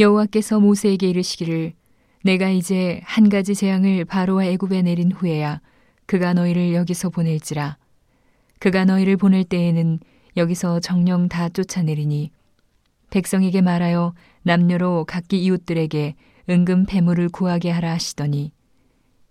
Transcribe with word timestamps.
여호와께서 0.00 0.60
모세에게 0.60 1.10
이르시기를 1.10 1.74
내가 2.24 2.48
이제 2.48 3.02
한 3.04 3.28
가지 3.28 3.54
재앙을 3.54 4.06
바로와 4.06 4.46
애굽에 4.46 4.80
내린 4.80 5.12
후에야 5.12 5.60
그가 6.06 6.32
너희를 6.32 6.72
여기서 6.72 7.10
보낼지라 7.10 7.76
그가 8.60 8.86
너희를 8.86 9.18
보낼 9.18 9.44
때에는 9.44 10.00
여기서 10.38 10.80
정령 10.80 11.28
다 11.28 11.50
쫓아내리니 11.50 12.30
백성에게 13.10 13.60
말하여 13.60 14.14
남녀로 14.42 15.04
각기 15.06 15.42
이웃들에게 15.44 16.14
은금 16.48 16.86
배물을 16.86 17.28
구하게 17.28 17.70
하라 17.70 17.92
하시더니 17.92 18.52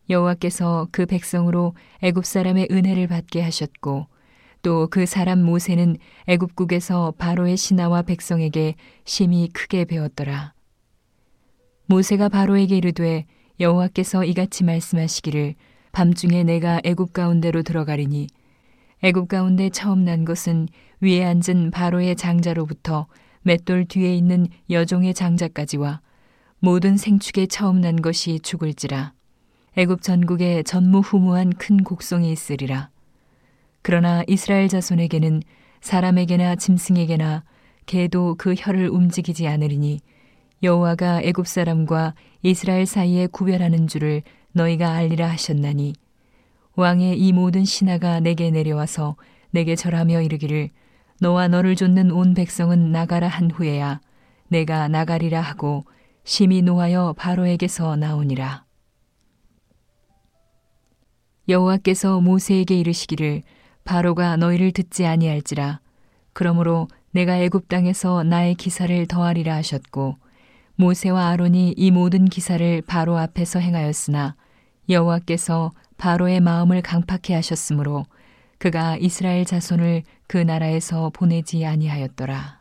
여호와께서 0.07 0.88
그 0.91 1.07
백성으로 1.07 1.73
애굽 2.04 2.25
사람의 2.25 2.67
은혜를 2.70 3.07
받게 3.07 3.41
하셨고 3.41 4.05
또 4.61 4.88
그 4.91 5.07
사람 5.07 5.41
모세는 5.41 5.97
애굽국에서 6.27 7.15
바로의 7.17 7.57
신하와 7.57 8.04
백성에게 8.04 8.75
심히 9.05 9.47
크게 9.49 9.86
배웠더라. 9.86 10.54
모세가 11.89 12.29
바로에게 12.29 12.77
이르되 12.77 13.25
여호와께서 13.59 14.23
이같이 14.23 14.63
말씀하시기를 14.63 15.55
밤중에 15.91 16.43
내가 16.43 16.80
애굽 16.84 17.13
가운데로 17.13 17.63
들어가리니 17.63 18.27
애굽 19.02 19.27
가운데 19.27 19.71
처음 19.71 20.05
난 20.05 20.23
것은 20.23 20.67
위에 21.02 21.25
앉은 21.25 21.71
바로의 21.71 22.16
장자로부터 22.16 23.07
맷돌 23.41 23.85
뒤에 23.85 24.16
있는 24.16 24.49
여종의 24.70 25.16
장자까지와 25.16 26.02
모든 26.59 26.95
생축에 26.95 27.47
처음 27.47 27.81
난 27.81 27.95
것이 27.95 28.39
죽을지라. 28.39 29.13
애굽 29.75 30.03
전국에 30.03 30.61
전무후무한 30.61 31.53
큰 31.53 31.83
곡성이 31.83 32.31
있으리라. 32.31 32.91
그러나 33.81 34.23
이스라엘 34.27 34.67
자손에게는 34.67 35.41
사람에게나 35.81 36.55
짐승에게나 36.55 37.45
개도 37.88 38.35
그 38.38 38.53
혀를 38.55 38.89
움직이지 38.89 39.47
않으리니 39.47 40.02
여호와가 40.62 41.22
애굽 41.22 41.48
사람과 41.48 42.13
이스라엘 42.41 42.86
사이에 42.86 43.27
구별하는 43.27 43.88
줄을 43.88 44.23
너희가 44.52 44.92
알리라 44.92 45.30
하셨나니 45.30 45.94
왕의 46.75 47.20
이 47.20 47.31
모든 47.33 47.66
신하가 47.66 48.20
내게 48.20 48.52
내려와서 48.52 49.16
내게 49.52 49.75
절하며 49.75 50.22
이르기를 50.22 50.70
너와 51.22 51.48
너를 51.48 51.75
좇는 51.75 52.11
온 52.11 52.33
백성은 52.33 52.92
나가라 52.92 53.28
한 53.28 53.52
후에야 53.52 54.00
내가 54.48 54.88
나가리라 54.88 55.42
하고 55.42 55.86
심히 56.23 56.61
노하여 56.61 57.14
바로에게서 57.17 57.95
나오니라. 57.95 58.66
여호와께서 61.48 62.22
모세에게 62.22 62.80
이르시기를 62.80 63.42
바로가 63.83 64.38
너희를 64.38 64.72
듣지 64.72 65.05
아니할지라 65.05 65.80
그러므로 66.33 66.88
내가 67.11 67.39
애굽 67.39 67.67
땅에서 67.67 68.23
나의 68.23 68.53
기사를 68.55 69.08
더하리라 69.08 69.55
하셨고 69.55 70.17
모세와 70.80 71.27
아론이 71.27 71.73
이 71.75 71.91
모든 71.91 72.23
기사를 72.23 72.81
바로 72.88 73.17
앞에서 73.17 73.59
행하였으나 73.59 74.38
여호와께서 74.88 75.71
바로의 75.97 76.39
마음을 76.39 76.81
강팍해 76.81 77.36
하셨으므로 77.36 78.05
그가 78.59 78.95
이스라엘 78.95 79.44
자손을 79.44 80.03
그 80.27 80.38
나라에서 80.38 81.09
보내지 81.13 81.66
아니하였더라. 81.66 82.58